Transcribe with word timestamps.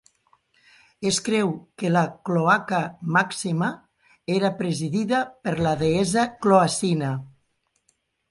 Es 1.09 1.17
creu 1.25 1.51
que 1.81 1.91
la 1.91 2.01
Cloaca 2.29 2.79
Maxima 3.17 3.69
era 4.37 4.51
presidida 4.63 5.19
per 5.49 5.55
la 5.67 5.75
deessa 5.85 6.27
Cloacina. 6.47 7.11